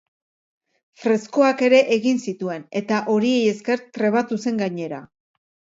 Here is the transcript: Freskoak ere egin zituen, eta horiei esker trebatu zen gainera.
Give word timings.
Freskoak 1.01 1.61
ere 1.69 1.81
egin 1.97 2.23
zituen, 2.31 2.67
eta 2.83 3.03
horiei 3.15 3.47
esker 3.55 3.87
trebatu 3.99 4.45
zen 4.47 4.63
gainera. 4.65 5.07